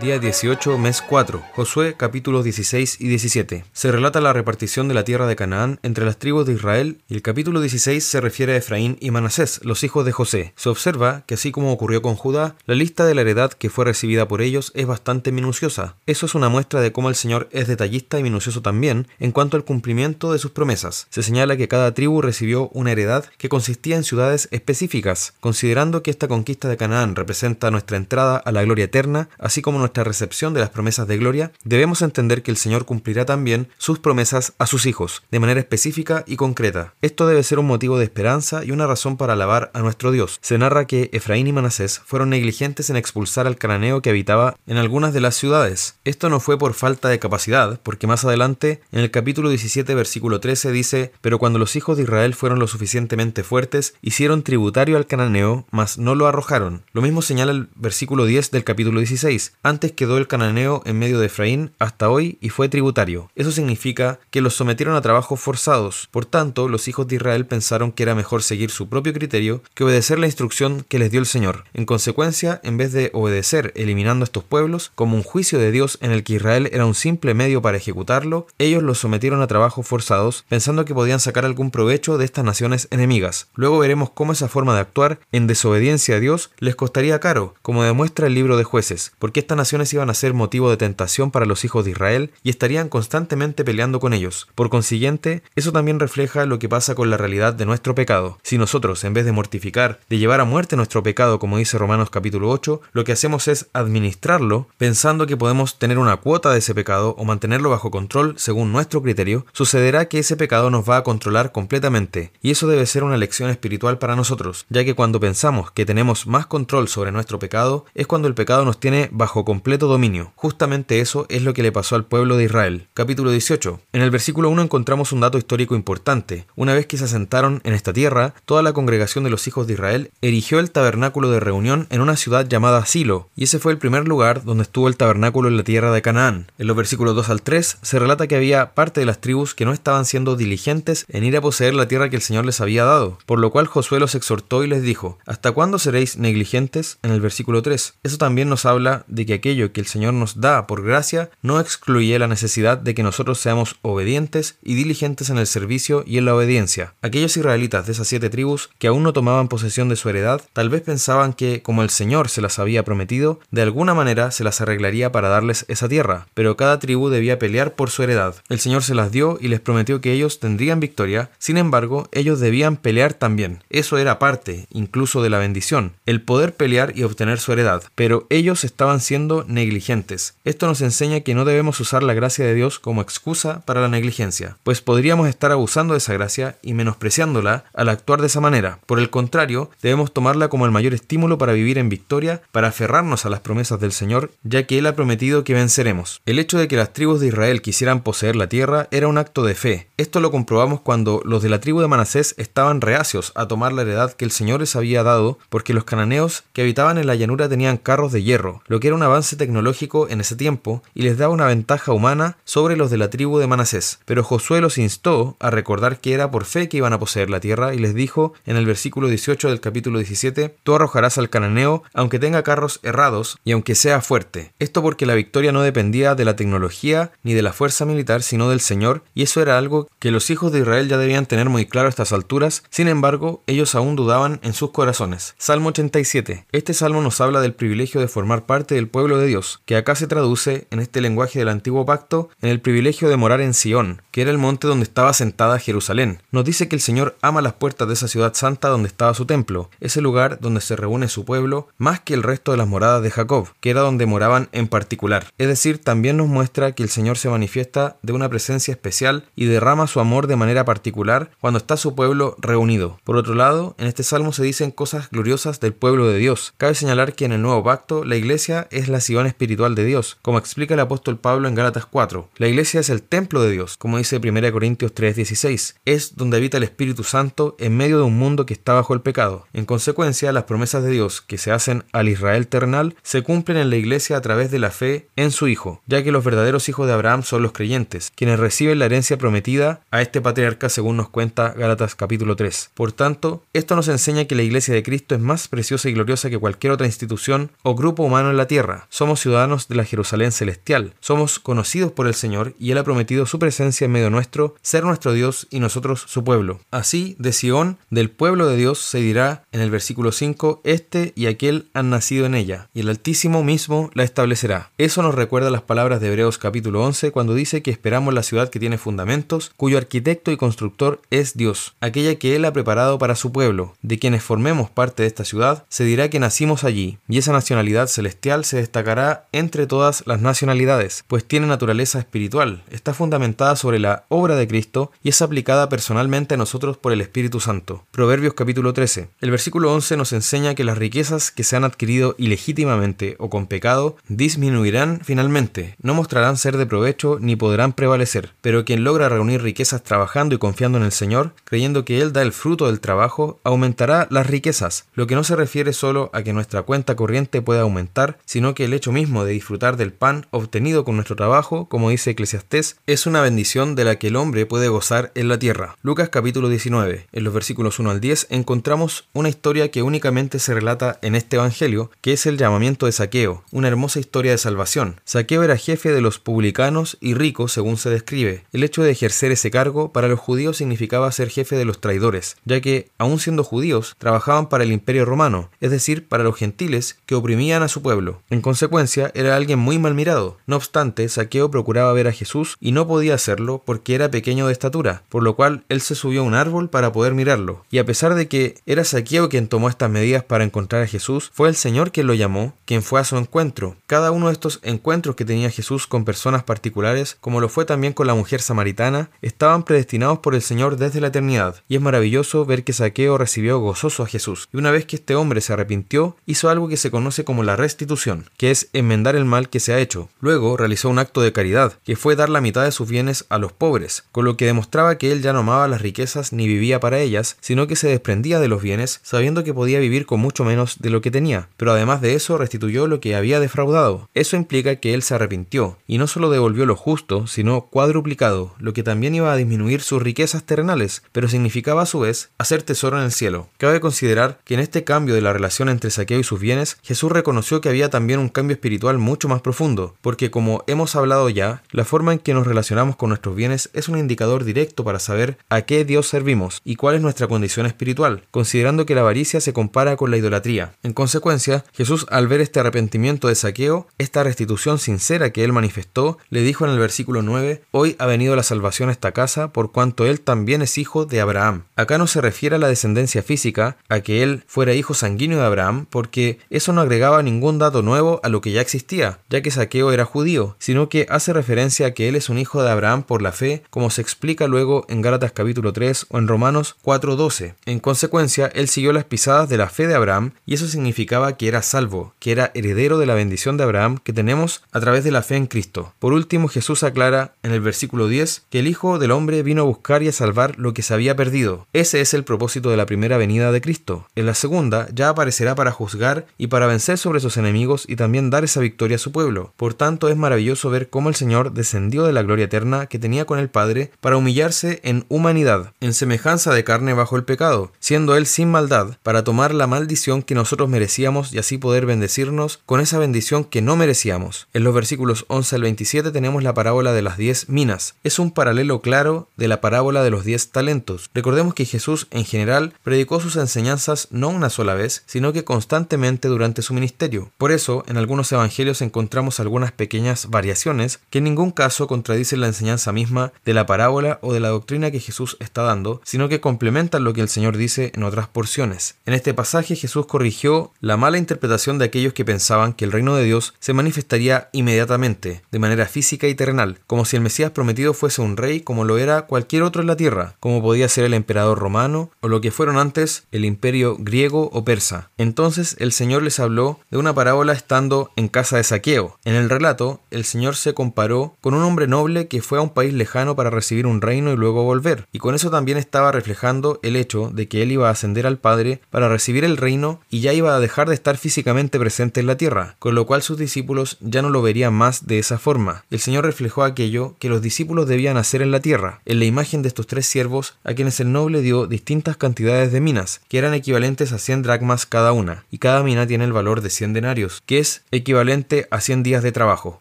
Día 0.00 0.18
18, 0.18 0.78
mes 0.78 1.02
4. 1.02 1.42
Josué 1.54 1.94
capítulos 1.98 2.44
16 2.44 2.98
y 2.98 3.08
17. 3.08 3.64
Se 3.72 3.92
relata 3.92 4.22
la 4.22 4.32
repartición 4.32 4.88
de 4.88 4.94
la 4.94 5.04
tierra 5.04 5.26
de 5.26 5.36
Canaán 5.36 5.80
entre 5.82 6.06
las 6.06 6.16
tribus 6.16 6.46
de 6.46 6.54
Israel 6.54 7.02
y 7.08 7.14
el 7.14 7.20
capítulo 7.20 7.60
16 7.60 8.02
se 8.02 8.20
refiere 8.22 8.54
a 8.54 8.56
Efraín 8.56 8.96
y 9.00 9.10
Manasés, 9.10 9.60
los 9.62 9.84
hijos 9.84 10.06
de 10.06 10.12
José. 10.12 10.54
Se 10.56 10.70
observa 10.70 11.24
que 11.26 11.34
así 11.34 11.52
como 11.52 11.70
ocurrió 11.72 12.00
con 12.00 12.16
Judá, 12.16 12.56
la 12.64 12.74
lista 12.74 13.04
de 13.04 13.14
la 13.14 13.20
heredad 13.20 13.52
que 13.52 13.68
fue 13.68 13.84
recibida 13.84 14.26
por 14.26 14.40
ellos 14.40 14.72
es 14.74 14.86
bastante 14.86 15.30
minuciosa. 15.30 15.96
Eso 16.06 16.24
es 16.24 16.34
una 16.34 16.48
muestra 16.48 16.80
de 16.80 16.90
cómo 16.90 17.10
el 17.10 17.14
Señor 17.14 17.48
es 17.52 17.68
detallista 17.68 18.18
y 18.18 18.22
minucioso 18.22 18.62
también 18.62 19.08
en 19.20 19.30
cuanto 19.30 19.58
al 19.58 19.64
cumplimiento 19.64 20.32
de 20.32 20.38
sus 20.38 20.52
promesas. 20.52 21.06
Se 21.10 21.22
señala 21.22 21.58
que 21.58 21.68
cada 21.68 21.92
tribu 21.92 22.22
recibió 22.22 22.70
una 22.70 22.92
heredad 22.92 23.26
que 23.36 23.50
consistía 23.50 23.96
en 23.96 24.04
ciudades 24.04 24.48
específicas, 24.52 25.34
considerando 25.40 26.02
que 26.02 26.10
esta 26.10 26.28
conquista 26.28 26.68
de 26.68 26.78
Canaán 26.78 27.14
representa 27.14 27.70
nuestra 27.70 27.98
entrada 27.98 28.38
a 28.38 28.52
la 28.52 28.64
gloria 28.64 28.86
eterna, 28.86 29.28
así 29.38 29.60
como 29.60 29.81
nuestra 29.82 30.04
recepción 30.04 30.54
de 30.54 30.60
las 30.60 30.70
promesas 30.70 31.06
de 31.06 31.18
gloria, 31.18 31.52
debemos 31.64 32.02
entender 32.02 32.42
que 32.42 32.50
el 32.50 32.56
Señor 32.56 32.84
cumplirá 32.84 33.24
también 33.26 33.68
sus 33.78 33.98
promesas 33.98 34.54
a 34.58 34.66
sus 34.66 34.86
hijos, 34.86 35.22
de 35.30 35.40
manera 35.40 35.60
específica 35.60 36.24
y 36.26 36.36
concreta. 36.36 36.94
Esto 37.02 37.26
debe 37.26 37.42
ser 37.42 37.58
un 37.58 37.66
motivo 37.66 37.98
de 37.98 38.04
esperanza 38.04 38.64
y 38.64 38.70
una 38.70 38.86
razón 38.86 39.16
para 39.16 39.34
alabar 39.34 39.70
a 39.74 39.80
nuestro 39.80 40.10
Dios. 40.10 40.38
Se 40.40 40.58
narra 40.58 40.86
que 40.86 41.10
Efraín 41.12 41.46
y 41.46 41.52
Manasés 41.52 42.00
fueron 42.04 42.30
negligentes 42.30 42.90
en 42.90 42.96
expulsar 42.96 43.46
al 43.46 43.56
cananeo 43.56 44.02
que 44.02 44.10
habitaba 44.10 44.56
en 44.66 44.76
algunas 44.76 45.12
de 45.12 45.20
las 45.20 45.34
ciudades. 45.34 45.96
Esto 46.04 46.28
no 46.28 46.40
fue 46.40 46.58
por 46.58 46.74
falta 46.74 47.08
de 47.08 47.18
capacidad, 47.18 47.80
porque 47.82 48.06
más 48.06 48.24
adelante, 48.24 48.80
en 48.92 49.00
el 49.00 49.10
capítulo 49.10 49.48
17, 49.48 49.94
versículo 49.94 50.40
13, 50.40 50.72
dice, 50.72 51.12
Pero 51.20 51.38
cuando 51.38 51.58
los 51.58 51.76
hijos 51.76 51.96
de 51.96 52.04
Israel 52.04 52.34
fueron 52.34 52.58
lo 52.58 52.66
suficientemente 52.66 53.42
fuertes, 53.42 53.94
hicieron 54.02 54.42
tributario 54.42 54.96
al 54.96 55.06
cananeo, 55.06 55.66
mas 55.70 55.98
no 55.98 56.14
lo 56.14 56.26
arrojaron. 56.26 56.84
Lo 56.92 57.02
mismo 57.02 57.22
señala 57.22 57.52
el 57.52 57.68
versículo 57.74 58.24
10 58.24 58.50
del 58.50 58.64
capítulo 58.64 59.00
16. 59.00 59.54
Antes 59.72 59.92
quedó 59.92 60.18
el 60.18 60.28
cananeo 60.28 60.82
en 60.84 60.98
medio 60.98 61.18
de 61.18 61.28
Efraín 61.28 61.72
hasta 61.78 62.10
hoy 62.10 62.36
y 62.42 62.50
fue 62.50 62.68
tributario. 62.68 63.30
Eso 63.34 63.50
significa 63.50 64.20
que 64.28 64.42
los 64.42 64.52
sometieron 64.54 64.94
a 64.94 65.00
trabajos 65.00 65.40
forzados. 65.40 66.10
Por 66.10 66.26
tanto, 66.26 66.68
los 66.68 66.88
hijos 66.88 67.08
de 67.08 67.16
Israel 67.16 67.46
pensaron 67.46 67.90
que 67.90 68.02
era 68.02 68.14
mejor 68.14 68.42
seguir 68.42 68.70
su 68.70 68.90
propio 68.90 69.14
criterio 69.14 69.62
que 69.72 69.84
obedecer 69.84 70.18
la 70.18 70.26
instrucción 70.26 70.84
que 70.86 70.98
les 70.98 71.10
dio 71.10 71.20
el 71.20 71.26
Señor. 71.26 71.64
En 71.72 71.86
consecuencia, 71.86 72.60
en 72.64 72.76
vez 72.76 72.92
de 72.92 73.12
obedecer 73.14 73.72
eliminando 73.74 74.24
a 74.24 74.26
estos 74.26 74.44
pueblos 74.44 74.92
como 74.94 75.16
un 75.16 75.22
juicio 75.22 75.58
de 75.58 75.70
Dios 75.70 75.96
en 76.02 76.12
el 76.12 76.22
que 76.22 76.34
Israel 76.34 76.68
era 76.70 76.84
un 76.84 76.94
simple 76.94 77.32
medio 77.32 77.62
para 77.62 77.78
ejecutarlo, 77.78 78.48
ellos 78.58 78.82
los 78.82 78.98
sometieron 78.98 79.40
a 79.40 79.46
trabajos 79.46 79.86
forzados 79.86 80.44
pensando 80.50 80.84
que 80.84 80.92
podían 80.92 81.18
sacar 81.18 81.46
algún 81.46 81.70
provecho 81.70 82.18
de 82.18 82.26
estas 82.26 82.44
naciones 82.44 82.88
enemigas. 82.90 83.48
Luego 83.54 83.78
veremos 83.78 84.10
cómo 84.10 84.32
esa 84.32 84.48
forma 84.48 84.74
de 84.74 84.80
actuar 84.80 85.20
en 85.32 85.46
desobediencia 85.46 86.16
a 86.16 86.20
Dios 86.20 86.50
les 86.58 86.76
costaría 86.76 87.20
caro, 87.20 87.54
como 87.62 87.84
demuestra 87.84 88.26
el 88.26 88.34
libro 88.34 88.58
de 88.58 88.64
jueces, 88.64 89.12
porque 89.18 89.40
naciones 89.56 89.92
iban 89.92 90.10
a 90.10 90.14
ser 90.14 90.34
motivo 90.34 90.70
de 90.70 90.76
tentación 90.76 91.30
para 91.30 91.46
los 91.46 91.64
hijos 91.64 91.84
de 91.84 91.92
Israel 91.92 92.32
y 92.42 92.50
estarían 92.50 92.88
constantemente 92.88 93.64
peleando 93.64 94.00
con 94.00 94.12
ellos. 94.12 94.48
Por 94.54 94.70
consiguiente, 94.70 95.42
eso 95.56 95.72
también 95.72 96.00
refleja 96.00 96.46
lo 96.46 96.58
que 96.58 96.68
pasa 96.68 96.94
con 96.94 97.10
la 97.10 97.16
realidad 97.16 97.54
de 97.54 97.66
nuestro 97.66 97.94
pecado. 97.94 98.38
Si 98.42 98.58
nosotros, 98.58 99.04
en 99.04 99.14
vez 99.14 99.24
de 99.24 99.32
mortificar, 99.32 100.00
de 100.08 100.18
llevar 100.18 100.40
a 100.40 100.44
muerte 100.44 100.76
nuestro 100.76 101.02
pecado, 101.02 101.38
como 101.38 101.58
dice 101.58 101.78
Romanos 101.78 102.10
capítulo 102.10 102.50
8, 102.50 102.80
lo 102.92 103.04
que 103.04 103.12
hacemos 103.12 103.48
es 103.48 103.68
administrarlo, 103.72 104.68
pensando 104.78 105.26
que 105.26 105.36
podemos 105.36 105.78
tener 105.78 105.98
una 105.98 106.16
cuota 106.16 106.50
de 106.50 106.58
ese 106.58 106.74
pecado 106.74 107.14
o 107.18 107.24
mantenerlo 107.24 107.70
bajo 107.70 107.90
control 107.90 108.34
según 108.36 108.72
nuestro 108.72 109.02
criterio, 109.02 109.46
sucederá 109.52 110.06
que 110.06 110.18
ese 110.18 110.36
pecado 110.36 110.70
nos 110.70 110.88
va 110.88 110.98
a 110.98 111.04
controlar 111.04 111.52
completamente. 111.52 112.32
Y 112.42 112.50
eso 112.50 112.66
debe 112.66 112.86
ser 112.86 113.04
una 113.04 113.16
lección 113.16 113.50
espiritual 113.50 113.98
para 113.98 114.16
nosotros, 114.16 114.66
ya 114.68 114.84
que 114.84 114.94
cuando 114.94 115.20
pensamos 115.20 115.70
que 115.70 115.86
tenemos 115.86 116.26
más 116.26 116.46
control 116.46 116.88
sobre 116.88 117.12
nuestro 117.12 117.38
pecado, 117.38 117.84
es 117.94 118.06
cuando 118.06 118.28
el 118.28 118.34
pecado 118.34 118.64
nos 118.64 118.80
tiene 118.80 119.08
bajo 119.12 119.41
completo 119.44 119.86
dominio. 119.86 120.32
Justamente 120.36 121.00
eso 121.00 121.26
es 121.28 121.42
lo 121.42 121.54
que 121.54 121.62
le 121.62 121.72
pasó 121.72 121.96
al 121.96 122.04
pueblo 122.04 122.36
de 122.36 122.44
Israel. 122.44 122.88
Capítulo 122.94 123.30
18. 123.30 123.80
En 123.92 124.02
el 124.02 124.10
versículo 124.10 124.48
1 124.50 124.62
encontramos 124.62 125.12
un 125.12 125.20
dato 125.20 125.38
histórico 125.38 125.74
importante. 125.74 126.46
Una 126.56 126.74
vez 126.74 126.86
que 126.86 126.98
se 126.98 127.04
asentaron 127.04 127.60
en 127.64 127.74
esta 127.74 127.92
tierra, 127.92 128.34
toda 128.44 128.62
la 128.62 128.72
congregación 128.72 129.24
de 129.24 129.30
los 129.30 129.46
hijos 129.46 129.66
de 129.66 129.74
Israel 129.74 130.10
erigió 130.20 130.58
el 130.58 130.70
tabernáculo 130.70 131.30
de 131.30 131.40
reunión 131.40 131.86
en 131.90 132.00
una 132.00 132.16
ciudad 132.16 132.46
llamada 132.46 132.84
Silo, 132.86 133.28
y 133.36 133.44
ese 133.44 133.58
fue 133.58 133.72
el 133.72 133.78
primer 133.78 134.08
lugar 134.08 134.44
donde 134.44 134.62
estuvo 134.62 134.88
el 134.88 134.96
tabernáculo 134.96 135.48
en 135.48 135.56
la 135.56 135.64
tierra 135.64 135.92
de 135.92 136.02
Canaán. 136.02 136.50
En 136.58 136.66
los 136.66 136.76
versículos 136.76 137.14
2 137.14 137.30
al 137.30 137.42
3 137.42 137.78
se 137.82 137.98
relata 137.98 138.26
que 138.26 138.36
había 138.36 138.74
parte 138.74 139.00
de 139.00 139.06
las 139.06 139.20
tribus 139.20 139.54
que 139.54 139.64
no 139.64 139.72
estaban 139.72 140.04
siendo 140.04 140.36
diligentes 140.36 141.04
en 141.08 141.24
ir 141.24 141.36
a 141.36 141.40
poseer 141.40 141.74
la 141.74 141.88
tierra 141.88 142.10
que 142.10 142.16
el 142.16 142.22
Señor 142.22 142.46
les 142.46 142.60
había 142.60 142.84
dado, 142.84 143.18
por 143.26 143.38
lo 143.38 143.50
cual 143.50 143.66
Josué 143.66 144.00
los 144.00 144.14
exhortó 144.14 144.64
y 144.64 144.68
les 144.68 144.82
dijo, 144.82 145.18
¿hasta 145.26 145.52
cuándo 145.52 145.78
seréis 145.78 146.16
negligentes? 146.16 146.98
En 147.02 147.10
el 147.10 147.20
versículo 147.20 147.62
3. 147.62 147.94
Eso 148.02 148.18
también 148.18 148.48
nos 148.48 148.66
habla 148.66 149.04
de 149.08 149.26
que 149.26 149.31
aquello 149.34 149.72
que 149.72 149.80
el 149.80 149.86
Señor 149.86 150.14
nos 150.14 150.40
da 150.40 150.66
por 150.66 150.82
gracia 150.82 151.30
no 151.42 151.60
excluye 151.60 152.18
la 152.18 152.28
necesidad 152.28 152.78
de 152.78 152.94
que 152.94 153.02
nosotros 153.02 153.38
seamos 153.38 153.76
obedientes 153.82 154.56
y 154.62 154.74
diligentes 154.74 155.30
en 155.30 155.38
el 155.38 155.46
servicio 155.46 156.04
y 156.06 156.18
en 156.18 156.24
la 156.24 156.34
obediencia. 156.34 156.94
Aquellos 157.02 157.36
israelitas 157.36 157.86
de 157.86 157.92
esas 157.92 158.08
siete 158.08 158.30
tribus 158.30 158.70
que 158.78 158.88
aún 158.88 159.02
no 159.02 159.12
tomaban 159.12 159.48
posesión 159.48 159.88
de 159.88 159.96
su 159.96 160.08
heredad, 160.08 160.42
tal 160.52 160.68
vez 160.68 160.82
pensaban 160.82 161.32
que, 161.32 161.62
como 161.62 161.82
el 161.82 161.90
Señor 161.90 162.28
se 162.28 162.40
las 162.40 162.58
había 162.58 162.84
prometido, 162.84 163.40
de 163.50 163.62
alguna 163.62 163.94
manera 163.94 164.30
se 164.30 164.44
las 164.44 164.60
arreglaría 164.60 165.12
para 165.12 165.28
darles 165.28 165.64
esa 165.68 165.88
tierra, 165.88 166.26
pero 166.34 166.56
cada 166.56 166.78
tribu 166.78 167.08
debía 167.08 167.38
pelear 167.38 167.74
por 167.74 167.90
su 167.90 168.02
heredad. 168.02 168.36
El 168.48 168.60
Señor 168.60 168.82
se 168.82 168.94
las 168.94 169.12
dio 169.12 169.38
y 169.40 169.48
les 169.48 169.60
prometió 169.60 170.00
que 170.00 170.12
ellos 170.12 170.40
tendrían 170.40 170.80
victoria, 170.80 171.30
sin 171.38 171.56
embargo, 171.56 172.08
ellos 172.12 172.40
debían 172.40 172.76
pelear 172.76 173.14
también. 173.14 173.62
Eso 173.70 173.98
era 173.98 174.18
parte, 174.18 174.66
incluso 174.70 175.22
de 175.22 175.30
la 175.30 175.38
bendición, 175.38 175.92
el 176.06 176.22
poder 176.22 176.54
pelear 176.54 176.92
y 176.96 177.04
obtener 177.04 177.38
su 177.38 177.52
heredad, 177.52 177.82
pero 177.94 178.26
ellos 178.30 178.64
estaban 178.64 179.00
siendo 179.00 179.21
negligentes. 179.46 180.34
Esto 180.44 180.66
nos 180.66 180.80
enseña 180.80 181.20
que 181.20 181.34
no 181.34 181.44
debemos 181.44 181.78
usar 181.80 182.02
la 182.02 182.14
gracia 182.14 182.44
de 182.44 182.54
Dios 182.54 182.78
como 182.78 183.02
excusa 183.02 183.62
para 183.64 183.80
la 183.80 183.88
negligencia, 183.88 184.56
pues 184.62 184.80
podríamos 184.80 185.28
estar 185.28 185.52
abusando 185.52 185.94
de 185.94 185.98
esa 185.98 186.12
gracia 186.12 186.56
y 186.62 186.74
menospreciándola 186.74 187.64
al 187.72 187.88
actuar 187.88 188.20
de 188.20 188.26
esa 188.26 188.40
manera. 188.40 188.78
Por 188.86 188.98
el 188.98 189.10
contrario, 189.10 189.70
debemos 189.82 190.12
tomarla 190.12 190.48
como 190.48 190.66
el 190.66 190.72
mayor 190.72 190.94
estímulo 190.94 191.38
para 191.38 191.52
vivir 191.52 191.78
en 191.78 191.88
victoria, 191.88 192.42
para 192.50 192.68
aferrarnos 192.68 193.24
a 193.24 193.30
las 193.30 193.40
promesas 193.40 193.80
del 193.80 193.92
Señor, 193.92 194.30
ya 194.42 194.64
que 194.64 194.78
Él 194.78 194.86
ha 194.86 194.96
prometido 194.96 195.44
que 195.44 195.54
venceremos. 195.54 196.20
El 196.26 196.38
hecho 196.38 196.58
de 196.58 196.68
que 196.68 196.76
las 196.76 196.92
tribus 196.92 197.20
de 197.20 197.28
Israel 197.28 197.62
quisieran 197.62 198.02
poseer 198.02 198.36
la 198.36 198.48
tierra 198.48 198.88
era 198.90 199.08
un 199.08 199.18
acto 199.18 199.44
de 199.44 199.54
fe. 199.54 199.88
Esto 199.96 200.20
lo 200.20 200.30
comprobamos 200.30 200.80
cuando 200.80 201.22
los 201.24 201.42
de 201.42 201.48
la 201.48 201.60
tribu 201.60 201.80
de 201.80 201.88
Manasés 201.88 202.34
estaban 202.38 202.80
reacios 202.80 203.32
a 203.34 203.46
tomar 203.46 203.72
la 203.72 203.82
heredad 203.82 204.12
que 204.12 204.24
el 204.24 204.30
Señor 204.30 204.60
les 204.60 204.76
había 204.76 205.02
dado, 205.02 205.38
porque 205.48 205.74
los 205.74 205.84
cananeos 205.84 206.44
que 206.52 206.62
habitaban 206.62 206.98
en 206.98 207.06
la 207.06 207.14
llanura 207.14 207.48
tenían 207.48 207.76
carros 207.76 208.12
de 208.12 208.22
hierro, 208.22 208.62
lo 208.66 208.80
que 208.80 208.88
era 208.88 208.96
un 208.96 209.02
avance 209.12 209.36
tecnológico 209.36 210.08
en 210.08 210.20
ese 210.20 210.36
tiempo 210.36 210.82
y 210.94 211.02
les 211.02 211.18
daba 211.18 211.32
una 211.32 211.46
ventaja 211.46 211.92
humana 211.92 212.36
sobre 212.44 212.76
los 212.76 212.90
de 212.90 212.98
la 212.98 213.10
tribu 213.10 213.38
de 213.38 213.46
Manasés. 213.46 214.00
Pero 214.04 214.24
Josué 214.24 214.60
los 214.60 214.78
instó 214.78 215.36
a 215.40 215.50
recordar 215.50 216.00
que 216.00 216.14
era 216.14 216.30
por 216.30 216.44
fe 216.44 216.68
que 216.68 216.78
iban 216.78 216.92
a 216.92 216.98
poseer 216.98 217.30
la 217.30 217.40
tierra 217.40 217.74
y 217.74 217.78
les 217.78 217.94
dijo 217.94 218.34
en 218.46 218.56
el 218.56 218.66
versículo 218.66 219.08
18 219.08 219.48
del 219.48 219.60
capítulo 219.60 219.98
17, 219.98 220.56
tú 220.62 220.74
arrojarás 220.74 221.18
al 221.18 221.30
cananeo 221.30 221.82
aunque 221.94 222.18
tenga 222.18 222.42
carros 222.42 222.80
errados 222.82 223.38
y 223.44 223.52
aunque 223.52 223.74
sea 223.74 224.00
fuerte. 224.00 224.52
Esto 224.58 224.82
porque 224.82 225.06
la 225.06 225.14
victoria 225.14 225.52
no 225.52 225.62
dependía 225.62 226.14
de 226.14 226.24
la 226.24 226.36
tecnología 226.36 227.12
ni 227.22 227.34
de 227.34 227.42
la 227.42 227.52
fuerza 227.52 227.84
militar, 227.84 228.22
sino 228.22 228.48
del 228.48 228.60
Señor, 228.60 229.02
y 229.14 229.22
eso 229.22 229.42
era 229.42 229.58
algo 229.58 229.88
que 229.98 230.10
los 230.10 230.30
hijos 230.30 230.52
de 230.52 230.60
Israel 230.60 230.88
ya 230.88 230.98
debían 230.98 231.26
tener 231.26 231.48
muy 231.48 231.66
claro 231.66 231.86
a 231.86 231.90
estas 231.90 232.12
alturas, 232.12 232.62
sin 232.70 232.88
embargo, 232.88 233.42
ellos 233.46 233.74
aún 233.74 233.96
dudaban 233.96 234.40
en 234.42 234.54
sus 234.54 234.70
corazones. 234.70 235.34
Salmo 235.38 235.68
87. 235.70 236.46
Este 236.52 236.74
salmo 236.74 237.02
nos 237.02 237.20
habla 237.20 237.40
del 237.40 237.54
privilegio 237.54 238.00
de 238.00 238.08
formar 238.08 238.46
parte 238.46 238.74
del 238.74 238.88
pueblo 238.88 239.01
de 239.10 239.26
Dios, 239.26 239.60
que 239.66 239.76
acá 239.76 239.94
se 239.94 240.06
traduce, 240.06 240.66
en 240.70 240.80
este 240.80 241.00
lenguaje 241.00 241.38
del 241.38 241.48
antiguo 241.48 241.84
pacto, 241.84 242.30
en 242.40 242.48
el 242.50 242.60
privilegio 242.60 243.08
de 243.08 243.16
morar 243.16 243.40
en 243.40 243.54
Sión, 243.54 244.02
que 244.10 244.22
era 244.22 244.30
el 244.30 244.38
monte 244.38 244.68
donde 244.68 244.84
estaba 244.84 245.12
sentada 245.12 245.58
Jerusalén. 245.58 246.22
Nos 246.30 246.44
dice 246.44 246.68
que 246.68 246.76
el 246.76 246.80
Señor 246.80 247.16
ama 247.20 247.42
las 247.42 247.54
puertas 247.54 247.88
de 247.88 247.94
esa 247.94 248.08
ciudad 248.08 248.34
santa 248.34 248.68
donde 248.68 248.88
estaba 248.88 249.14
su 249.14 249.26
templo, 249.26 249.70
ese 249.80 250.00
lugar 250.00 250.38
donde 250.40 250.60
se 250.60 250.76
reúne 250.76 251.08
su 251.08 251.24
pueblo, 251.24 251.68
más 251.78 252.00
que 252.00 252.14
el 252.14 252.22
resto 252.22 252.52
de 252.52 252.58
las 252.58 252.68
moradas 252.68 253.02
de 253.02 253.10
Jacob, 253.10 253.48
que 253.60 253.70
era 253.70 253.80
donde 253.80 254.06
moraban 254.06 254.48
en 254.52 254.68
particular. 254.68 255.26
Es 255.38 255.48
decir, 255.48 255.78
también 255.78 256.16
nos 256.16 256.28
muestra 256.28 256.72
que 256.72 256.82
el 256.82 256.88
Señor 256.88 257.18
se 257.18 257.28
manifiesta 257.28 257.96
de 258.02 258.12
una 258.12 258.28
presencia 258.28 258.72
especial 258.72 259.24
y 259.34 259.46
derrama 259.46 259.86
su 259.86 260.00
amor 260.00 260.26
de 260.26 260.36
manera 260.36 260.64
particular 260.64 261.30
cuando 261.40 261.58
está 261.58 261.76
su 261.76 261.94
pueblo 261.94 262.36
reunido. 262.38 262.98
Por 263.04 263.16
otro 263.16 263.34
lado, 263.34 263.74
en 263.78 263.86
este 263.86 264.02
salmo 264.02 264.32
se 264.32 264.42
dicen 264.42 264.70
cosas 264.70 265.10
gloriosas 265.10 265.60
del 265.60 265.74
pueblo 265.74 266.08
de 266.08 266.18
Dios. 266.18 266.54
Cabe 266.56 266.74
señalar 266.74 267.14
que 267.14 267.24
en 267.24 267.32
el 267.32 267.42
nuevo 267.42 267.64
pacto 267.64 268.04
la 268.04 268.16
iglesia 268.16 268.68
es 268.70 268.88
la 268.92 269.00
Sion 269.00 269.26
espiritual 269.26 269.74
de 269.74 269.84
Dios, 269.84 270.18
como 270.22 270.38
explica 270.38 270.74
el 270.74 270.80
apóstol 270.80 271.18
Pablo 271.18 271.48
en 271.48 271.54
Gálatas 271.54 271.86
4. 271.86 272.28
La 272.36 272.48
iglesia 272.48 272.80
es 272.80 272.90
el 272.90 273.02
templo 273.02 273.42
de 273.42 273.50
Dios, 273.50 273.76
como 273.76 273.98
dice 273.98 274.20
1 274.20 274.52
Corintios 274.52 274.94
3:16. 274.94 275.76
Es 275.84 276.14
donde 276.14 276.36
habita 276.36 276.58
el 276.58 276.62
Espíritu 276.62 277.02
Santo 277.02 277.56
en 277.58 277.76
medio 277.76 277.98
de 277.98 278.04
un 278.04 278.18
mundo 278.18 278.46
que 278.46 278.54
está 278.54 278.74
bajo 278.74 278.94
el 278.94 279.00
pecado. 279.00 279.46
En 279.52 279.64
consecuencia, 279.64 280.32
las 280.32 280.44
promesas 280.44 280.84
de 280.84 280.90
Dios 280.90 281.20
que 281.20 281.38
se 281.38 281.50
hacen 281.50 281.84
al 281.92 282.08
Israel 282.08 282.46
terrenal 282.46 282.94
se 283.02 283.22
cumplen 283.22 283.58
en 283.58 283.70
la 283.70 283.76
iglesia 283.76 284.16
a 284.16 284.20
través 284.20 284.50
de 284.50 284.58
la 284.58 284.70
fe 284.70 285.08
en 285.16 285.30
su 285.30 285.48
Hijo, 285.48 285.82
ya 285.86 286.02
que 286.02 286.12
los 286.12 286.24
verdaderos 286.24 286.68
hijos 286.68 286.86
de 286.86 286.92
Abraham 286.92 287.22
son 287.22 287.42
los 287.42 287.52
creyentes, 287.52 288.12
quienes 288.14 288.38
reciben 288.38 288.78
la 288.78 288.84
herencia 288.84 289.18
prometida 289.18 289.80
a 289.90 290.02
este 290.02 290.20
patriarca 290.20 290.68
según 290.68 290.96
nos 290.96 291.08
cuenta 291.08 291.54
Gálatas 291.56 291.94
capítulo 291.94 292.36
3. 292.36 292.70
Por 292.74 292.92
tanto, 292.92 293.42
esto 293.52 293.76
nos 293.76 293.88
enseña 293.88 294.26
que 294.26 294.34
la 294.34 294.42
iglesia 294.42 294.74
de 294.74 294.82
Cristo 294.82 295.14
es 295.14 295.20
más 295.20 295.48
preciosa 295.48 295.88
y 295.88 295.94
gloriosa 295.94 296.30
que 296.30 296.38
cualquier 296.38 296.72
otra 296.72 296.86
institución 296.86 297.52
o 297.62 297.74
grupo 297.74 298.02
humano 298.02 298.30
en 298.30 298.36
la 298.36 298.46
tierra. 298.46 298.81
Somos 298.88 299.20
ciudadanos 299.20 299.68
de 299.68 299.74
la 299.74 299.84
Jerusalén 299.84 300.32
celestial, 300.32 300.94
somos 301.00 301.38
conocidos 301.38 301.92
por 301.92 302.06
el 302.06 302.14
Señor 302.14 302.54
y 302.58 302.70
Él 302.70 302.78
ha 302.78 302.84
prometido 302.84 303.26
su 303.26 303.38
presencia 303.38 303.84
en 303.84 303.92
medio 303.92 304.10
nuestro, 304.10 304.54
ser 304.62 304.84
nuestro 304.84 305.12
Dios 305.12 305.46
y 305.50 305.60
nosotros 305.60 306.04
su 306.06 306.24
pueblo. 306.24 306.60
Así, 306.70 307.16
de 307.18 307.32
Sión, 307.32 307.78
del 307.90 308.10
pueblo 308.10 308.46
de 308.46 308.56
Dios, 308.56 308.78
se 308.78 308.98
dirá 308.98 309.44
en 309.52 309.60
el 309.60 309.70
versículo 309.70 310.12
5, 310.12 310.60
este 310.64 311.12
y 311.16 311.26
aquel 311.26 311.68
han 311.74 311.90
nacido 311.90 312.26
en 312.26 312.34
ella, 312.34 312.68
y 312.74 312.80
el 312.80 312.88
Altísimo 312.88 313.42
mismo 313.42 313.90
la 313.94 314.04
establecerá. 314.04 314.70
Eso 314.78 315.02
nos 315.02 315.14
recuerda 315.14 315.50
las 315.50 315.62
palabras 315.62 316.00
de 316.00 316.08
Hebreos 316.08 316.38
capítulo 316.38 316.84
11 316.84 317.10
cuando 317.10 317.34
dice 317.34 317.62
que 317.62 317.70
esperamos 317.70 318.14
la 318.14 318.22
ciudad 318.22 318.48
que 318.48 318.60
tiene 318.60 318.78
fundamentos, 318.78 319.52
cuyo 319.56 319.78
arquitecto 319.78 320.30
y 320.30 320.36
constructor 320.36 321.00
es 321.10 321.36
Dios, 321.36 321.74
aquella 321.80 322.16
que 322.16 322.36
Él 322.36 322.44
ha 322.44 322.52
preparado 322.52 322.98
para 322.98 323.16
su 323.16 323.32
pueblo. 323.32 323.74
De 323.82 323.98
quienes 323.98 324.22
formemos 324.22 324.70
parte 324.70 325.02
de 325.02 325.08
esta 325.08 325.24
ciudad, 325.24 325.64
se 325.68 325.84
dirá 325.84 326.10
que 326.10 326.20
nacimos 326.20 326.64
allí, 326.64 326.98
y 327.08 327.18
esa 327.18 327.32
nacionalidad 327.32 327.86
celestial 327.86 328.44
se 328.44 328.56
destacará 328.72 329.26
entre 329.32 329.66
todas 329.66 330.02
las 330.06 330.22
nacionalidades, 330.22 331.04
pues 331.06 331.26
tiene 331.26 331.46
naturaleza 331.46 331.98
espiritual, 331.98 332.62
está 332.70 332.94
fundamentada 332.94 333.54
sobre 333.54 333.78
la 333.78 334.06
obra 334.08 334.34
de 334.34 334.48
Cristo 334.48 334.90
y 335.02 335.10
es 335.10 335.20
aplicada 335.20 335.68
personalmente 335.68 336.34
a 336.34 336.38
nosotros 336.38 336.78
por 336.78 336.94
el 336.94 337.02
Espíritu 337.02 337.38
Santo. 337.38 337.84
Proverbios 337.90 338.32
capítulo 338.32 338.72
13. 338.72 339.10
El 339.20 339.30
versículo 339.30 339.74
11 339.74 339.98
nos 339.98 340.14
enseña 340.14 340.54
que 340.54 340.64
las 340.64 340.78
riquezas 340.78 341.30
que 341.30 341.44
se 341.44 341.54
han 341.54 341.64
adquirido 341.64 342.14
ilegítimamente 342.16 343.16
o 343.18 343.28
con 343.28 343.46
pecado 343.46 343.96
disminuirán 344.08 345.00
finalmente, 345.04 345.76
no 345.82 345.92
mostrarán 345.92 346.38
ser 346.38 346.56
de 346.56 346.64
provecho 346.64 347.18
ni 347.20 347.36
podrán 347.36 347.74
prevalecer, 347.74 348.30
pero 348.40 348.64
quien 348.64 348.84
logra 348.84 349.10
reunir 349.10 349.42
riquezas 349.42 349.82
trabajando 349.82 350.34
y 350.34 350.38
confiando 350.38 350.78
en 350.78 350.84
el 350.84 350.92
Señor, 350.92 351.34
creyendo 351.44 351.84
que 351.84 352.00
Él 352.00 352.14
da 352.14 352.22
el 352.22 352.32
fruto 352.32 352.68
del 352.68 352.80
trabajo, 352.80 353.38
aumentará 353.44 354.06
las 354.08 354.26
riquezas, 354.26 354.86
lo 354.94 355.06
que 355.06 355.14
no 355.14 355.24
se 355.24 355.36
refiere 355.36 355.74
solo 355.74 356.08
a 356.14 356.22
que 356.22 356.32
nuestra 356.32 356.62
cuenta 356.62 356.96
corriente 356.96 357.42
pueda 357.42 357.60
aumentar, 357.60 358.16
sino 358.24 358.51
que 358.54 358.64
el 358.64 358.74
hecho 358.74 358.92
mismo 358.92 359.24
de 359.24 359.32
disfrutar 359.32 359.76
del 359.76 359.92
pan 359.92 360.26
obtenido 360.30 360.84
con 360.84 360.96
nuestro 360.96 361.16
trabajo, 361.16 361.68
como 361.68 361.90
dice 361.90 362.10
Eclesiastés, 362.10 362.76
es 362.86 363.06
una 363.06 363.20
bendición 363.20 363.74
de 363.74 363.84
la 363.84 363.96
que 363.96 364.08
el 364.08 364.16
hombre 364.16 364.46
puede 364.46 364.68
gozar 364.68 365.12
en 365.14 365.28
la 365.28 365.38
tierra. 365.38 365.76
Lucas 365.82 366.08
capítulo 366.08 366.48
19, 366.48 367.06
en 367.12 367.24
los 367.24 367.34
versículos 367.34 367.78
1 367.78 367.90
al 367.90 368.00
10, 368.00 368.26
encontramos 368.30 369.08
una 369.12 369.28
historia 369.28 369.70
que 369.70 369.82
únicamente 369.82 370.38
se 370.38 370.54
relata 370.54 370.98
en 371.02 371.14
este 371.14 371.36
evangelio, 371.36 371.90
que 372.00 372.12
es 372.12 372.26
el 372.26 372.38
llamamiento 372.38 372.86
de 372.86 372.92
Saqueo, 372.92 373.44
una 373.50 373.68
hermosa 373.68 374.00
historia 374.00 374.32
de 374.32 374.38
salvación. 374.38 375.00
Saqueo 375.04 375.42
era 375.42 375.56
jefe 375.56 375.90
de 375.90 376.00
los 376.00 376.18
publicanos 376.18 376.98
y 377.00 377.14
rico 377.14 377.48
según 377.48 377.76
se 377.76 377.90
describe. 377.90 378.44
El 378.52 378.64
hecho 378.64 378.82
de 378.82 378.90
ejercer 378.90 379.32
ese 379.32 379.50
cargo 379.50 379.92
para 379.92 380.08
los 380.08 380.20
judíos 380.20 380.58
significaba 380.58 381.12
ser 381.12 381.28
jefe 381.28 381.56
de 381.56 381.64
los 381.64 381.80
traidores, 381.80 382.36
ya 382.44 382.60
que, 382.60 382.90
aun 382.98 383.18
siendo 383.18 383.44
judíos, 383.44 383.94
trabajaban 383.98 384.48
para 384.48 384.64
el 384.64 384.72
imperio 384.72 385.04
romano, 385.04 385.50
es 385.60 385.70
decir, 385.70 386.08
para 386.08 386.24
los 386.24 386.36
gentiles 386.36 386.98
que 387.06 387.14
oprimían 387.14 387.62
a 387.62 387.68
su 387.68 387.82
pueblo. 387.82 388.22
En 388.42 388.44
consecuencia, 388.44 389.12
era 389.14 389.36
alguien 389.36 389.60
muy 389.60 389.78
mal 389.78 389.94
mirado. 389.94 390.36
No 390.48 390.56
obstante, 390.56 391.08
Saqueo 391.08 391.48
procuraba 391.48 391.92
ver 391.92 392.08
a 392.08 392.12
Jesús 392.12 392.56
y 392.58 392.72
no 392.72 392.88
podía 392.88 393.14
hacerlo 393.14 393.62
porque 393.64 393.94
era 393.94 394.10
pequeño 394.10 394.48
de 394.48 394.52
estatura, 394.52 395.04
por 395.10 395.22
lo 395.22 395.36
cual 395.36 395.62
él 395.68 395.80
se 395.80 395.94
subió 395.94 396.22
a 396.22 396.24
un 396.24 396.34
árbol 396.34 396.68
para 396.68 396.90
poder 396.90 397.14
mirarlo. 397.14 397.64
Y 397.70 397.78
a 397.78 397.84
pesar 397.86 398.16
de 398.16 398.26
que 398.26 398.56
era 398.66 398.82
Saqueo 398.82 399.28
quien 399.28 399.46
tomó 399.46 399.68
estas 399.68 399.90
medidas 399.90 400.24
para 400.24 400.42
encontrar 400.42 400.82
a 400.82 400.88
Jesús, 400.88 401.30
fue 401.32 401.48
el 401.48 401.54
Señor 401.54 401.92
quien 401.92 402.08
lo 402.08 402.14
llamó, 402.14 402.56
quien 402.64 402.82
fue 402.82 402.98
a 402.98 403.04
su 403.04 403.16
encuentro. 403.16 403.76
Cada 403.86 404.10
uno 404.10 404.26
de 404.26 404.32
estos 404.32 404.58
encuentros 404.64 405.14
que 405.14 405.24
tenía 405.24 405.48
Jesús 405.48 405.86
con 405.86 406.04
personas 406.04 406.42
particulares, 406.42 407.16
como 407.20 407.40
lo 407.40 407.48
fue 407.48 407.64
también 407.64 407.92
con 407.92 408.08
la 408.08 408.14
mujer 408.14 408.42
samaritana, 408.42 409.10
estaban 409.20 409.62
predestinados 409.62 410.18
por 410.18 410.34
el 410.34 410.42
Señor 410.42 410.78
desde 410.78 411.00
la 411.00 411.06
eternidad. 411.06 411.62
Y 411.68 411.76
es 411.76 411.80
maravilloso 411.80 412.44
ver 412.44 412.64
que 412.64 412.72
Saqueo 412.72 413.18
recibió 413.18 413.60
gozoso 413.60 414.02
a 414.02 414.08
Jesús. 414.08 414.48
Y 414.52 414.56
una 414.56 414.72
vez 414.72 414.84
que 414.84 414.96
este 414.96 415.14
hombre 415.14 415.40
se 415.42 415.52
arrepintió, 415.52 416.16
hizo 416.26 416.50
algo 416.50 416.66
que 416.66 416.76
se 416.76 416.90
conoce 416.90 417.22
como 417.22 417.44
la 417.44 417.54
restitución, 417.54 418.31
que 418.36 418.50
es 418.50 418.68
enmendar 418.72 419.16
el 419.16 419.24
mal 419.24 419.48
que 419.48 419.60
se 419.60 419.72
ha 419.72 419.78
hecho. 419.78 420.08
Luego 420.20 420.56
realizó 420.56 420.88
un 420.88 420.98
acto 420.98 421.20
de 421.20 421.32
caridad, 421.32 421.74
que 421.84 421.96
fue 421.96 422.16
dar 422.16 422.28
la 422.28 422.40
mitad 422.40 422.64
de 422.64 422.72
sus 422.72 422.88
bienes 422.88 423.24
a 423.28 423.38
los 423.38 423.52
pobres, 423.52 424.04
con 424.12 424.24
lo 424.24 424.36
que 424.36 424.46
demostraba 424.46 424.98
que 424.98 425.12
él 425.12 425.22
ya 425.22 425.32
no 425.32 425.40
amaba 425.40 425.68
las 425.68 425.82
riquezas 425.82 426.32
ni 426.32 426.46
vivía 426.46 426.80
para 426.80 427.00
ellas, 427.00 427.36
sino 427.40 427.66
que 427.66 427.76
se 427.76 427.88
desprendía 427.88 428.40
de 428.40 428.48
los 428.48 428.62
bienes, 428.62 429.00
sabiendo 429.02 429.44
que 429.44 429.54
podía 429.54 429.80
vivir 429.80 430.06
con 430.06 430.20
mucho 430.20 430.44
menos 430.44 430.78
de 430.80 430.90
lo 430.90 431.00
que 431.00 431.10
tenía. 431.10 431.48
Pero 431.56 431.72
además 431.72 432.00
de 432.00 432.14
eso 432.14 432.38
restituyó 432.38 432.86
lo 432.86 433.00
que 433.00 433.14
había 433.14 433.40
defraudado. 433.40 434.08
Eso 434.14 434.36
implica 434.36 434.76
que 434.76 434.94
él 434.94 435.02
se 435.02 435.14
arrepintió, 435.14 435.78
y 435.86 435.98
no 435.98 436.06
solo 436.06 436.30
devolvió 436.30 436.66
lo 436.66 436.76
justo, 436.76 437.26
sino 437.26 437.62
cuadruplicado, 437.62 438.54
lo 438.58 438.72
que 438.72 438.82
también 438.82 439.14
iba 439.14 439.32
a 439.32 439.36
disminuir 439.36 439.80
sus 439.82 440.02
riquezas 440.02 440.44
terrenales, 440.44 441.02
pero 441.12 441.28
significaba 441.28 441.82
a 441.82 441.86
su 441.86 442.00
vez 442.00 442.30
hacer 442.38 442.62
tesoro 442.62 442.98
en 442.98 443.04
el 443.04 443.12
cielo. 443.12 443.48
Cabe 443.58 443.80
considerar 443.80 444.40
que 444.44 444.54
en 444.54 444.60
este 444.60 444.84
cambio 444.84 445.14
de 445.14 445.20
la 445.20 445.32
relación 445.32 445.68
entre 445.68 445.90
Saqueo 445.90 446.18
y 446.18 446.24
sus 446.24 446.40
bienes, 446.40 446.78
Jesús 446.82 447.12
reconoció 447.12 447.60
que 447.60 447.68
había 447.68 447.90
también 447.90 448.20
un 448.22 448.28
cambio 448.28 448.54
espiritual 448.54 448.98
mucho 448.98 449.28
más 449.28 449.42
profundo, 449.42 449.94
porque 450.00 450.30
como 450.30 450.64
hemos 450.66 450.96
hablado 450.96 451.28
ya, 451.28 451.62
la 451.70 451.84
forma 451.84 452.12
en 452.12 452.18
que 452.18 452.34
nos 452.34 452.46
relacionamos 452.46 452.96
con 452.96 453.10
nuestros 453.10 453.36
bienes 453.36 453.70
es 453.74 453.88
un 453.88 453.98
indicador 453.98 454.44
directo 454.44 454.84
para 454.84 454.98
saber 454.98 455.36
a 455.48 455.62
qué 455.62 455.84
Dios 455.84 456.06
servimos 456.06 456.60
y 456.64 456.76
cuál 456.76 456.96
es 456.96 457.02
nuestra 457.02 457.26
condición 457.26 457.66
espiritual, 457.66 458.22
considerando 458.30 458.86
que 458.86 458.94
la 458.94 459.02
avaricia 459.02 459.40
se 459.40 459.52
compara 459.52 459.96
con 459.96 460.10
la 460.10 460.16
idolatría. 460.16 460.72
En 460.82 460.92
consecuencia, 460.92 461.64
Jesús 461.72 462.06
al 462.10 462.28
ver 462.28 462.40
este 462.40 462.60
arrepentimiento 462.60 463.28
de 463.28 463.34
Saqueo, 463.34 463.86
esta 463.98 464.22
restitución 464.22 464.78
sincera 464.78 465.30
que 465.30 465.44
él 465.44 465.52
manifestó, 465.52 466.18
le 466.30 466.42
dijo 466.42 466.64
en 466.64 466.72
el 466.72 466.78
versículo 466.78 467.22
9, 467.22 467.62
Hoy 467.70 467.96
ha 467.98 468.06
venido 468.06 468.36
la 468.36 468.42
salvación 468.42 468.88
a 468.88 468.92
esta 468.92 469.12
casa 469.12 469.52
por 469.52 469.72
cuanto 469.72 470.06
él 470.06 470.20
también 470.20 470.62
es 470.62 470.78
hijo 470.78 471.04
de 471.04 471.20
Abraham. 471.20 471.64
Acá 471.76 471.98
no 471.98 472.06
se 472.06 472.20
refiere 472.20 472.56
a 472.56 472.58
la 472.58 472.68
descendencia 472.68 473.22
física, 473.22 473.76
a 473.88 474.00
que 474.00 474.22
él 474.22 474.44
fuera 474.46 474.74
hijo 474.74 474.94
sanguíneo 474.94 475.38
de 475.38 475.46
Abraham, 475.46 475.86
porque 475.88 476.38
eso 476.50 476.72
no 476.72 476.80
agregaba 476.80 477.22
ningún 477.22 477.58
dato 477.58 477.82
nuevo 477.82 478.11
a 478.22 478.28
lo 478.28 478.40
que 478.40 478.52
ya 478.52 478.60
existía, 478.60 479.18
ya 479.28 479.42
que 479.42 479.50
Saqueo 479.50 479.92
era 479.92 480.04
judío, 480.04 480.56
sino 480.58 480.88
que 480.88 481.06
hace 481.08 481.32
referencia 481.32 481.86
a 481.86 481.90
que 481.92 482.08
él 482.08 482.16
es 482.16 482.28
un 482.28 482.38
hijo 482.38 482.62
de 482.62 482.70
Abraham 482.70 483.02
por 483.02 483.22
la 483.22 483.32
fe, 483.32 483.62
como 483.70 483.90
se 483.90 484.02
explica 484.02 484.46
luego 484.46 484.84
en 484.88 485.02
Gálatas 485.02 485.32
capítulo 485.32 485.72
3 485.72 486.06
o 486.10 486.18
en 486.18 486.28
Romanos 486.28 486.76
4.12. 486.84 487.54
En 487.66 487.80
consecuencia, 487.80 488.50
él 488.54 488.68
siguió 488.68 488.92
las 488.92 489.04
pisadas 489.04 489.48
de 489.48 489.56
la 489.56 489.68
fe 489.68 489.86
de 489.86 489.94
Abraham 489.94 490.32
y 490.46 490.54
eso 490.54 490.66
significaba 490.66 491.36
que 491.36 491.48
era 491.48 491.62
salvo, 491.62 492.14
que 492.18 492.32
era 492.32 492.50
heredero 492.54 492.98
de 492.98 493.06
la 493.06 493.14
bendición 493.14 493.56
de 493.56 493.64
Abraham 493.64 493.98
que 494.02 494.12
tenemos 494.12 494.62
a 494.72 494.80
través 494.80 495.04
de 495.04 495.10
la 495.10 495.22
fe 495.22 495.36
en 495.36 495.46
Cristo. 495.46 495.94
Por 495.98 496.12
último, 496.12 496.48
Jesús 496.48 496.82
aclara 496.82 497.34
en 497.42 497.52
el 497.52 497.60
versículo 497.60 498.08
10 498.08 498.44
que 498.50 498.58
el 498.60 498.66
Hijo 498.66 498.98
del 498.98 499.10
Hombre 499.10 499.42
vino 499.42 499.62
a 499.62 499.66
buscar 499.66 500.02
y 500.02 500.08
a 500.08 500.12
salvar 500.12 500.58
lo 500.58 500.74
que 500.74 500.82
se 500.82 500.94
había 500.94 501.16
perdido. 501.16 501.66
Ese 501.72 502.00
es 502.00 502.14
el 502.14 502.24
propósito 502.24 502.70
de 502.70 502.76
la 502.76 502.86
primera 502.86 503.16
venida 503.16 503.52
de 503.52 503.60
Cristo. 503.60 504.06
En 504.14 504.26
la 504.26 504.34
segunda 504.34 504.88
ya 504.94 505.08
aparecerá 505.08 505.54
para 505.54 505.72
juzgar 505.72 506.26
y 506.38 506.48
para 506.48 506.66
vencer 506.66 506.98
sobre 506.98 507.20
sus 507.20 507.36
enemigos 507.36 507.84
y 507.88 507.96
también 508.02 508.30
dar 508.30 508.42
esa 508.42 508.58
victoria 508.58 508.96
a 508.96 508.98
su 508.98 509.12
pueblo. 509.12 509.52
Por 509.56 509.74
tanto, 509.74 510.08
es 510.08 510.16
maravilloso 510.16 510.70
ver 510.70 510.90
cómo 510.90 511.08
el 511.08 511.14
Señor 511.14 511.52
descendió 511.52 512.02
de 512.02 512.12
la 512.12 512.24
gloria 512.24 512.46
eterna 512.46 512.86
que 512.86 512.98
tenía 512.98 513.26
con 513.26 513.38
el 513.38 513.48
Padre 513.48 513.92
para 514.00 514.16
humillarse 514.16 514.80
en 514.82 515.04
humanidad, 515.08 515.72
en 515.80 515.94
semejanza 515.94 516.52
de 516.52 516.64
carne 516.64 516.94
bajo 516.94 517.14
el 517.14 517.22
pecado, 517.22 517.70
siendo 517.78 518.16
Él 518.16 518.26
sin 518.26 518.50
maldad, 518.50 518.96
para 519.04 519.22
tomar 519.22 519.54
la 519.54 519.68
maldición 519.68 520.24
que 520.24 520.34
nosotros 520.34 520.68
merecíamos 520.68 521.32
y 521.32 521.38
así 521.38 521.58
poder 521.58 521.86
bendecirnos 521.86 522.58
con 522.66 522.80
esa 522.80 522.98
bendición 522.98 523.44
que 523.44 523.62
no 523.62 523.76
merecíamos. 523.76 524.48
En 524.52 524.64
los 524.64 524.74
versículos 524.74 525.24
11 525.28 525.54
al 525.54 525.62
27 525.62 526.10
tenemos 526.10 526.42
la 526.42 526.54
parábola 526.54 526.92
de 526.92 527.02
las 527.02 527.18
diez 527.18 527.48
minas. 527.48 527.94
Es 528.02 528.18
un 528.18 528.32
paralelo 528.32 528.80
claro 528.80 529.28
de 529.36 529.46
la 529.46 529.60
parábola 529.60 530.02
de 530.02 530.10
los 530.10 530.24
diez 530.24 530.50
talentos. 530.50 531.08
Recordemos 531.14 531.54
que 531.54 531.66
Jesús 531.66 532.08
en 532.10 532.24
general 532.24 532.74
predicó 532.82 533.20
sus 533.20 533.36
enseñanzas 533.36 534.08
no 534.10 534.28
una 534.28 534.50
sola 534.50 534.74
vez, 534.74 535.04
sino 535.06 535.32
que 535.32 535.44
constantemente 535.44 536.26
durante 536.26 536.62
su 536.62 536.74
ministerio. 536.74 537.30
Por 537.38 537.52
eso, 537.52 537.84
en 537.92 537.98
algunos 537.98 538.32
evangelios 538.32 538.80
encontramos 538.80 539.38
algunas 539.38 539.70
pequeñas 539.70 540.30
variaciones 540.30 541.00
que 541.10 541.18
en 541.18 541.24
ningún 541.24 541.50
caso 541.50 541.86
contradicen 541.86 542.40
la 542.40 542.46
enseñanza 542.46 542.90
misma 542.90 543.34
de 543.44 543.52
la 543.52 543.66
parábola 543.66 544.18
o 544.22 544.32
de 544.32 544.40
la 544.40 544.48
doctrina 544.48 544.90
que 544.90 544.98
Jesús 544.98 545.36
está 545.40 545.60
dando, 545.60 546.00
sino 546.02 546.30
que 546.30 546.40
complementan 546.40 547.04
lo 547.04 547.12
que 547.12 547.20
el 547.20 547.28
Señor 547.28 547.58
dice 547.58 547.92
en 547.94 548.02
otras 548.04 548.28
porciones. 548.28 548.94
En 549.04 549.12
este 549.12 549.34
pasaje 549.34 549.76
Jesús 549.76 550.06
corrigió 550.06 550.72
la 550.80 550.96
mala 550.96 551.18
interpretación 551.18 551.78
de 551.78 551.84
aquellos 551.84 552.14
que 552.14 552.24
pensaban 552.24 552.72
que 552.72 552.86
el 552.86 552.92
reino 552.92 553.14
de 553.14 553.24
Dios 553.24 553.52
se 553.60 553.74
manifestaría 553.74 554.48
inmediatamente, 554.52 555.42
de 555.52 555.58
manera 555.58 555.84
física 555.84 556.28
y 556.28 556.34
terrenal, 556.34 556.78
como 556.86 557.04
si 557.04 557.16
el 557.16 557.22
Mesías 557.22 557.50
prometido 557.50 557.92
fuese 557.92 558.22
un 558.22 558.38
rey 558.38 558.62
como 558.62 558.86
lo 558.86 558.96
era 558.96 559.26
cualquier 559.26 559.64
otro 559.64 559.82
en 559.82 559.88
la 559.88 559.96
tierra, 559.96 560.36
como 560.40 560.62
podía 560.62 560.88
ser 560.88 561.04
el 561.04 561.12
emperador 561.12 561.58
romano 561.58 562.10
o 562.22 562.28
lo 562.28 562.40
que 562.40 562.52
fueron 562.52 562.78
antes 562.78 563.24
el 563.32 563.44
imperio 563.44 563.98
griego 563.98 564.48
o 564.50 564.64
persa. 564.64 565.10
Entonces 565.18 565.76
el 565.78 565.92
Señor 565.92 566.22
les 566.22 566.40
habló 566.40 566.80
de 566.90 566.96
una 566.96 567.14
parábola 567.14 567.52
estando 567.52 567.81
en 568.16 568.28
casa 568.28 568.56
de 568.56 568.64
saqueo. 568.64 569.18
En 569.24 569.34
el 569.34 569.50
relato, 569.50 570.00
el 570.10 570.24
Señor 570.24 570.54
se 570.54 570.72
comparó 570.72 571.34
con 571.40 571.54
un 571.54 571.62
hombre 571.62 571.88
noble 571.88 572.28
que 572.28 572.42
fue 572.42 572.58
a 572.58 572.62
un 572.62 572.70
país 572.70 572.92
lejano 572.92 573.34
para 573.34 573.50
recibir 573.50 573.86
un 573.86 574.00
reino 574.00 574.32
y 574.32 574.36
luego 574.36 574.62
volver. 574.62 575.06
Y 575.12 575.18
con 575.18 575.34
eso 575.34 575.50
también 575.50 575.78
estaba 575.78 576.12
reflejando 576.12 576.78
el 576.82 576.96
hecho 576.96 577.30
de 577.32 577.48
que 577.48 577.62
él 577.62 577.72
iba 577.72 577.88
a 577.88 577.92
ascender 577.92 578.26
al 578.26 578.38
Padre 578.38 578.80
para 578.90 579.08
recibir 579.08 579.44
el 579.44 579.56
reino 579.56 580.00
y 580.10 580.20
ya 580.20 580.32
iba 580.32 580.54
a 580.54 580.60
dejar 580.60 580.88
de 580.88 580.94
estar 580.94 581.16
físicamente 581.16 581.78
presente 581.78 582.20
en 582.20 582.26
la 582.26 582.36
tierra, 582.36 582.76
con 582.78 582.94
lo 582.94 583.06
cual 583.06 583.22
sus 583.22 583.38
discípulos 583.38 583.96
ya 584.00 584.22
no 584.22 584.30
lo 584.30 584.42
verían 584.42 584.74
más 584.74 585.06
de 585.06 585.18
esa 585.18 585.38
forma. 585.38 585.84
El 585.90 585.98
Señor 585.98 586.24
reflejó 586.24 586.62
aquello 586.62 587.16
que 587.18 587.28
los 587.28 587.42
discípulos 587.42 587.88
debían 587.88 588.16
hacer 588.16 588.42
en 588.42 588.52
la 588.52 588.60
tierra, 588.60 589.00
en 589.06 589.18
la 589.18 589.24
imagen 589.24 589.62
de 589.62 589.68
estos 589.68 589.86
tres 589.86 590.06
siervos 590.06 590.54
a 590.62 590.74
quienes 590.74 591.00
el 591.00 591.12
noble 591.12 591.40
dio 591.40 591.66
distintas 591.66 592.16
cantidades 592.16 592.70
de 592.72 592.80
minas, 592.80 593.20
que 593.28 593.38
eran 593.38 593.54
equivalentes 593.54 594.12
a 594.12 594.18
100 594.18 594.42
dracmas 594.42 594.86
cada 594.86 595.12
una, 595.12 595.44
y 595.50 595.58
cada 595.58 595.82
mina 595.82 596.06
tiene 596.06 596.24
el 596.24 596.32
valor 596.32 596.60
de 596.60 596.70
100 596.70 596.92
denarios, 596.92 597.42
que 597.46 597.58
es 597.62 597.82
equivalente 597.90 598.66
a 598.70 598.80
100 598.80 599.02
días 599.02 599.22
de 599.22 599.32
trabajo. 599.32 599.80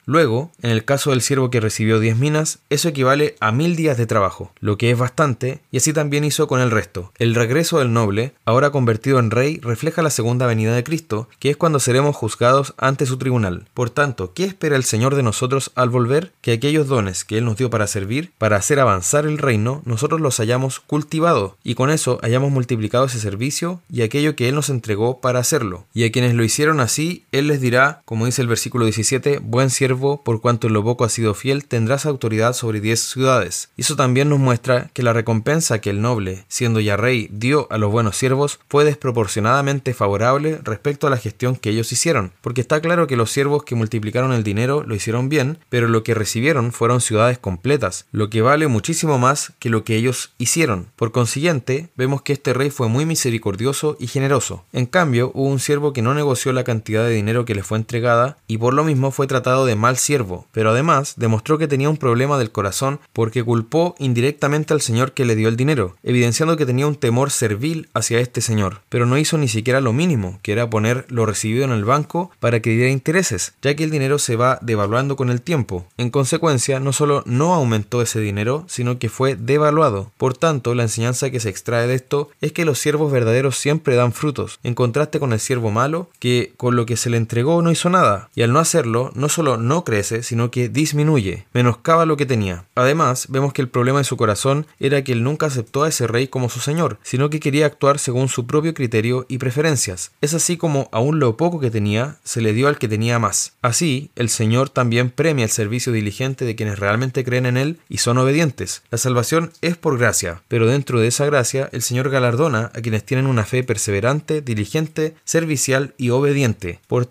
Luego, 0.05 0.51
en 0.61 0.71
el 0.71 0.85
caso 0.85 1.09
del 1.09 1.21
siervo 1.21 1.49
que 1.49 1.59
recibió 1.59 1.99
10 1.99 2.15
minas, 2.15 2.59
eso 2.69 2.87
equivale 2.87 3.35
a 3.41 3.51
1000 3.51 3.75
días 3.75 3.97
de 3.97 4.05
trabajo, 4.05 4.53
lo 4.61 4.77
que 4.77 4.91
es 4.91 4.97
bastante, 4.97 5.59
y 5.71 5.77
así 5.77 5.91
también 5.91 6.23
hizo 6.23 6.47
con 6.47 6.61
el 6.61 6.71
resto. 6.71 7.11
El 7.17 7.35
regreso 7.35 7.79
del 7.79 7.91
noble, 7.91 8.33
ahora 8.45 8.69
convertido 8.69 9.19
en 9.19 9.31
rey, 9.31 9.59
refleja 9.61 10.01
la 10.01 10.09
segunda 10.09 10.47
venida 10.47 10.73
de 10.73 10.83
Cristo, 10.83 11.27
que 11.39 11.49
es 11.49 11.57
cuando 11.57 11.79
seremos 11.79 12.15
juzgados 12.15 12.73
ante 12.77 13.05
su 13.05 13.17
tribunal. 13.17 13.65
Por 13.73 13.89
tanto, 13.89 14.33
¿qué 14.33 14.45
espera 14.45 14.75
el 14.75 14.83
Señor 14.83 15.15
de 15.15 15.23
nosotros 15.23 15.71
al 15.75 15.89
volver? 15.89 16.31
Que 16.41 16.53
aquellos 16.53 16.87
dones 16.87 17.25
que 17.25 17.37
Él 17.37 17.45
nos 17.45 17.57
dio 17.57 17.69
para 17.69 17.87
servir, 17.87 18.31
para 18.37 18.57
hacer 18.57 18.79
avanzar 18.79 19.25
el 19.25 19.37
reino, 19.37 19.81
nosotros 19.85 20.21
los 20.21 20.39
hayamos 20.39 20.79
cultivado, 20.79 21.57
y 21.63 21.75
con 21.75 21.89
eso 21.89 22.19
hayamos 22.21 22.51
multiplicado 22.51 23.05
ese 23.05 23.19
servicio 23.19 23.81
y 23.89 24.01
aquello 24.03 24.35
que 24.35 24.49
Él 24.49 24.55
nos 24.55 24.69
entregó 24.69 25.19
para 25.19 25.39
hacerlo. 25.39 25.85
Y 25.93 26.05
a 26.05 26.11
quienes 26.11 26.35
lo 26.35 26.43
hicieron 26.43 26.79
así, 26.79 27.25
Él 27.31 27.47
les 27.47 27.61
dirá, 27.61 27.70
como 28.05 28.25
dice 28.25 28.41
el 28.41 28.47
versículo 28.47 28.85
17, 28.85 29.39
buen 29.39 29.69
siervo, 29.69 30.23
por 30.23 30.41
cuanto 30.41 30.67
en 30.67 30.73
lo 30.73 30.83
poco 30.83 31.05
has 31.05 31.13
sido 31.13 31.33
fiel, 31.33 31.65
tendrás 31.65 32.05
autoridad 32.05 32.53
sobre 32.53 32.81
diez 32.81 32.99
ciudades. 33.01 33.69
Y 33.77 33.81
eso 33.81 33.95
también 33.95 34.29
nos 34.29 34.39
muestra 34.39 34.89
que 34.93 35.03
la 35.03 35.13
recompensa 35.13 35.79
que 35.79 35.89
el 35.89 36.01
noble, 36.01 36.45
siendo 36.47 36.79
ya 36.79 36.97
rey, 36.97 37.29
dio 37.31 37.67
a 37.71 37.77
los 37.77 37.91
buenos 37.91 38.17
siervos 38.17 38.59
fue 38.67 38.83
desproporcionadamente 38.83 39.93
favorable 39.93 40.59
respecto 40.63 41.07
a 41.07 41.09
la 41.09 41.17
gestión 41.17 41.55
que 41.55 41.69
ellos 41.69 41.91
hicieron, 41.91 42.33
porque 42.41 42.61
está 42.61 42.81
claro 42.81 43.07
que 43.07 43.15
los 43.15 43.31
siervos 43.31 43.63
que 43.63 43.75
multiplicaron 43.75 44.33
el 44.33 44.43
dinero 44.43 44.83
lo 44.85 44.95
hicieron 44.95 45.29
bien, 45.29 45.59
pero 45.69 45.87
lo 45.87 46.03
que 46.03 46.13
recibieron 46.13 46.71
fueron 46.71 47.01
ciudades 47.01 47.37
completas, 47.37 48.05
lo 48.11 48.29
que 48.29 48.41
vale 48.41 48.67
muchísimo 48.67 49.17
más 49.17 49.53
que 49.59 49.69
lo 49.69 49.83
que 49.83 49.95
ellos 49.95 50.33
hicieron. 50.37 50.87
Por 50.95 51.11
consiguiente, 51.11 51.89
vemos 51.95 52.21
que 52.21 52.33
este 52.33 52.53
rey 52.53 52.69
fue 52.69 52.87
muy 52.87 53.05
misericordioso 53.05 53.95
y 53.99 54.07
generoso. 54.07 54.65
En 54.73 54.85
cambio, 54.85 55.31
hubo 55.33 55.47
un 55.47 55.59
siervo 55.59 55.93
que 55.93 56.01
no 56.01 56.13
negoció 56.13 56.51
la 56.53 56.63
cantidad 56.63 57.03
de 57.03 57.11
dinero 57.11 57.45
que 57.45 57.55
le 57.55 57.60
fue 57.63 57.77
entregada 57.77 58.37
y 58.47 58.57
por 58.57 58.73
lo 58.73 58.83
mismo 58.83 59.11
fue 59.11 59.27
tratado 59.27 59.65
de 59.65 59.75
mal 59.75 59.97
siervo, 59.97 60.47
pero 60.51 60.71
además 60.71 61.13
demostró 61.17 61.57
que 61.57 61.67
tenía 61.67 61.89
un 61.89 61.97
problema 61.97 62.37
del 62.37 62.51
corazón 62.51 62.99
porque 63.13 63.43
culpó 63.43 63.95
indirectamente 63.99 64.73
al 64.73 64.81
señor 64.81 65.13
que 65.13 65.25
le 65.25 65.35
dio 65.35 65.47
el 65.47 65.57
dinero, 65.57 65.95
evidenciando 66.03 66.57
que 66.57 66.65
tenía 66.65 66.87
un 66.87 66.95
temor 66.95 67.31
servil 67.31 67.89
hacia 67.93 68.19
este 68.19 68.41
señor, 68.41 68.81
pero 68.89 69.05
no 69.05 69.17
hizo 69.17 69.37
ni 69.37 69.47
siquiera 69.47 69.81
lo 69.81 69.93
mínimo, 69.93 70.39
que 70.41 70.51
era 70.51 70.69
poner 70.69 71.05
lo 71.09 71.25
recibido 71.25 71.63
en 71.63 71.71
el 71.71 71.85
banco 71.85 72.31
para 72.39 72.59
que 72.59 72.71
diera 72.71 72.89
intereses, 72.89 73.53
ya 73.61 73.75
que 73.75 73.83
el 73.83 73.91
dinero 73.91 74.19
se 74.19 74.35
va 74.35 74.59
devaluando 74.61 75.15
con 75.15 75.29
el 75.29 75.41
tiempo. 75.41 75.85
En 75.97 76.09
consecuencia, 76.09 76.79
no 76.79 76.93
solo 76.93 77.23
no 77.25 77.53
aumentó 77.53 78.01
ese 78.01 78.19
dinero, 78.19 78.65
sino 78.67 78.99
que 78.99 79.09
fue 79.09 79.35
devaluado. 79.35 80.11
Por 80.17 80.35
tanto, 80.35 80.75
la 80.75 80.83
enseñanza 80.83 81.29
que 81.29 81.39
se 81.39 81.49
extrae 81.49 81.87
de 81.87 81.95
esto 81.95 82.29
es 82.41 82.51
que 82.51 82.65
los 82.65 82.79
siervos 82.79 83.11
verdaderos 83.11 83.57
siempre 83.57 83.95
dan 83.95 84.13
frutos, 84.13 84.59
en 84.63 84.75
contraste 84.75 85.19
con 85.19 85.33
el 85.33 85.39
siervo 85.39 85.71
malo, 85.71 86.09
que 86.19 86.53
con 86.57 86.75
lo 86.75 86.85
que 86.85 86.97
se 86.97 87.09
le 87.09 87.17
entregó 87.17 87.50
no 87.61 87.71
hizo 87.71 87.89
nada, 87.89 88.29
y 88.35 88.43
al 88.43 88.53
no 88.53 88.59
hacerlo, 88.59 89.11
no 89.15 89.27
solo 89.29 89.57
no 89.57 89.83
crece, 89.83 90.23
sino 90.23 90.51
que 90.51 90.69
disminuye, 90.69 91.45
menoscaba 91.53 92.05
lo 92.05 92.17
que 92.17 92.25
tenía. 92.25 92.65
Además, 92.75 93.27
vemos 93.29 93.51
que 93.51 93.61
el 93.61 93.69
problema 93.69 93.97
de 93.97 94.05
su 94.05 94.15
corazón 94.15 94.67
era 94.79 95.03
que 95.03 95.11
él 95.11 95.23
nunca 95.23 95.47
aceptó 95.47 95.83
a 95.83 95.89
ese 95.89 96.07
rey 96.07 96.27
como 96.27 96.49
su 96.49 96.59
señor, 96.59 96.99
sino 97.03 97.29
que 97.29 97.39
quería 97.39 97.65
actuar 97.65 97.99
según 97.99 98.29
su 98.29 98.45
propio 98.47 98.73
criterio 98.73 99.25
y 99.27 99.39
preferencias. 99.39 100.11
Es 100.21 100.33
así 100.33 100.57
como 100.57 100.87
aún 100.91 101.19
lo 101.19 101.35
poco 101.35 101.59
que 101.59 101.71
tenía 101.71 102.17
se 102.23 102.41
le 102.41 102.53
dio 102.53 102.67
al 102.67 102.77
que 102.77 102.87
tenía 102.87 103.19
más. 103.19 103.53
Así, 103.61 104.11
el 104.15 104.29
Señor 104.29 104.69
también 104.69 105.09
premia 105.09 105.45
el 105.45 105.51
servicio 105.51 105.91
diligente 105.91 106.45
de 106.45 106.55
quienes 106.55 106.79
realmente 106.79 107.23
creen 107.23 107.45
en 107.45 107.57
Él 107.57 107.79
y 107.89 107.97
son 107.97 108.17
obedientes. 108.17 108.83
La 108.91 108.97
salvación 108.97 109.51
es 109.61 109.77
por 109.77 109.97
gracia, 109.97 110.43
pero 110.47 110.67
dentro 110.67 110.99
de 110.99 111.07
esa 111.07 111.25
gracia 111.25 111.69
el 111.71 111.81
Señor 111.81 112.09
galardona 112.09 112.71
a 112.75 112.81
quienes 112.81 113.03
tienen 113.03 113.27
una 113.27 113.45
fe 113.45 113.63
perseverante, 113.63 114.41
diligente, 114.41 115.15
servicial 115.23 115.93
y 115.97 116.09
obediente. 116.09 116.79
Por 116.87 117.05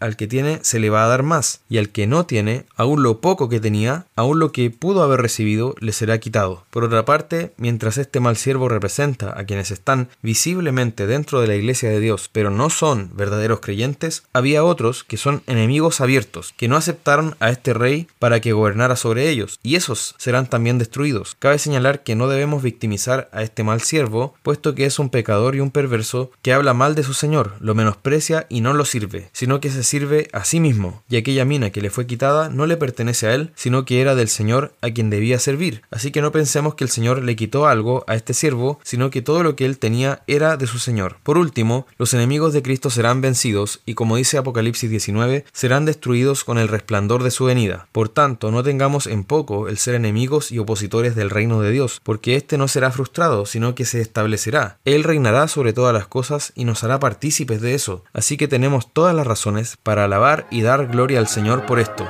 al 0.00 0.16
que 0.16 0.26
tiene 0.26 0.60
se 0.62 0.78
le 0.78 0.90
va 0.90 1.04
a 1.04 1.08
dar 1.08 1.22
más, 1.22 1.60
y 1.68 1.78
al 1.78 1.90
que 1.90 2.06
no 2.06 2.26
tiene, 2.26 2.64
aún 2.76 3.02
lo 3.02 3.20
poco 3.20 3.48
que 3.48 3.60
tenía, 3.60 4.06
aún 4.16 4.38
lo 4.38 4.52
que 4.52 4.70
pudo 4.70 5.02
haber 5.02 5.20
recibido, 5.20 5.74
le 5.80 5.92
será 5.92 6.18
quitado. 6.18 6.64
Por 6.70 6.84
otra 6.84 7.04
parte, 7.04 7.52
mientras 7.56 7.98
este 7.98 8.20
mal 8.20 8.36
siervo 8.36 8.68
representa 8.68 9.38
a 9.38 9.44
quienes 9.44 9.70
están 9.70 10.08
visiblemente 10.22 11.06
dentro 11.06 11.40
de 11.40 11.46
la 11.46 11.54
iglesia 11.54 11.90
de 11.90 12.00
Dios, 12.00 12.30
pero 12.32 12.50
no 12.50 12.70
son 12.70 13.10
verdaderos 13.14 13.60
creyentes, 13.60 14.24
había 14.32 14.64
otros 14.64 15.04
que 15.04 15.16
son 15.16 15.42
enemigos 15.46 16.00
abiertos, 16.00 16.54
que 16.56 16.68
no 16.68 16.76
aceptaron 16.76 17.36
a 17.40 17.50
este 17.50 17.74
rey 17.74 18.06
para 18.18 18.40
que 18.40 18.52
gobernara 18.52 18.96
sobre 18.96 19.28
ellos, 19.28 19.58
y 19.62 19.76
esos 19.76 20.14
serán 20.18 20.46
también 20.46 20.78
destruidos. 20.78 21.36
Cabe 21.38 21.58
señalar 21.58 22.02
que 22.02 22.14
no 22.14 22.28
debemos 22.28 22.62
victimizar 22.62 23.28
a 23.32 23.42
este 23.42 23.64
mal 23.64 23.80
siervo, 23.80 24.34
puesto 24.42 24.74
que 24.74 24.86
es 24.86 24.98
un 24.98 25.10
pecador 25.10 25.54
y 25.54 25.60
un 25.60 25.70
perverso 25.70 26.30
que 26.42 26.52
habla 26.52 26.74
mal 26.74 26.94
de 26.94 27.02
su 27.02 27.14
Señor, 27.14 27.54
lo 27.60 27.74
menosprecia 27.74 28.46
y 28.48 28.60
no 28.60 28.72
lo 28.72 28.84
sirve, 28.84 29.28
sino 29.32 29.60
que 29.60 29.70
se 29.72 29.82
sirve 29.82 30.28
a 30.32 30.44
sí 30.44 30.60
mismo, 30.60 31.02
y 31.08 31.16
aquella 31.16 31.44
mina 31.44 31.70
que 31.70 31.80
le 31.80 31.90
fue 31.90 32.06
quitada 32.06 32.48
no 32.48 32.66
le 32.66 32.76
pertenece 32.76 33.26
a 33.26 33.34
él, 33.34 33.52
sino 33.54 33.84
que 33.84 34.00
era 34.00 34.14
del 34.14 34.28
Señor 34.28 34.74
a 34.80 34.90
quien 34.90 35.10
debía 35.10 35.38
servir. 35.38 35.82
Así 35.90 36.10
que 36.10 36.22
no 36.22 36.32
pensemos 36.32 36.74
que 36.74 36.84
el 36.84 36.90
Señor 36.90 37.22
le 37.22 37.36
quitó 37.36 37.66
algo 37.66 38.04
a 38.06 38.14
este 38.14 38.34
siervo, 38.34 38.78
sino 38.82 39.10
que 39.10 39.22
todo 39.22 39.42
lo 39.42 39.56
que 39.56 39.64
él 39.64 39.78
tenía 39.78 40.22
era 40.26 40.56
de 40.56 40.66
su 40.66 40.78
Señor. 40.78 41.16
Por 41.22 41.38
último, 41.38 41.86
los 41.98 42.14
enemigos 42.14 42.52
de 42.52 42.62
Cristo 42.62 42.90
serán 42.90 43.20
vencidos 43.20 43.80
y 43.86 43.94
como 43.94 44.16
dice 44.16 44.38
Apocalipsis 44.38 44.90
19, 44.90 45.44
serán 45.52 45.84
destruidos 45.84 46.44
con 46.44 46.58
el 46.58 46.68
resplandor 46.68 47.22
de 47.22 47.30
su 47.30 47.44
venida. 47.44 47.88
Por 47.92 48.08
tanto, 48.08 48.50
no 48.50 48.62
tengamos 48.62 49.06
en 49.06 49.24
poco 49.24 49.68
el 49.68 49.78
ser 49.78 49.94
enemigos 49.94 50.52
y 50.52 50.58
opositores 50.58 51.14
del 51.14 51.30
reino 51.30 51.60
de 51.60 51.70
Dios, 51.70 52.00
porque 52.02 52.36
éste 52.36 52.58
no 52.58 52.68
será 52.68 52.90
frustrado, 52.90 53.46
sino 53.46 53.74
que 53.74 53.84
se 53.84 54.00
establecerá. 54.00 54.78
Él 54.84 55.04
reinará 55.04 55.48
sobre 55.48 55.72
todas 55.72 55.94
las 55.94 56.06
cosas 56.06 56.52
y 56.54 56.64
nos 56.64 56.84
hará 56.84 56.98
partícipes 56.98 57.60
de 57.60 57.74
eso. 57.74 58.04
Así 58.12 58.36
que 58.36 58.48
tenemos 58.48 58.92
todas 58.92 59.14
las 59.14 59.26
razones 59.26 59.61
para 59.82 60.04
alabar 60.04 60.46
y 60.50 60.62
dar 60.62 60.86
gloria 60.86 61.18
al 61.18 61.28
Señor 61.28 61.66
por 61.66 61.78
esto. 61.78 62.06